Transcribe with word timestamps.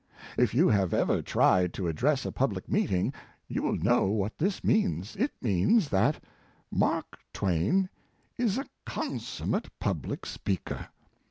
If 0.35 0.55
you 0.55 0.67
have 0.67 0.95
ever 0.95 1.21
tried 1.21 1.75
to 1.75 1.87
address 1.87 2.25
a 2.25 2.31
public 2.31 2.67
meeting, 2.67 3.13
you 3.47 3.61
will 3.61 3.75
know 3.75 4.07
what 4.07 4.35
this 4.39 4.63
means. 4.63 5.15
It 5.15 5.29
means 5.43 5.89
that 5.89 6.23
Mark 6.71 7.19
Twain 7.33 7.87
is 8.35 8.57
a 8.57 8.65
consummate 8.83 9.69
public 9.79 10.25
speaker. 10.25 10.87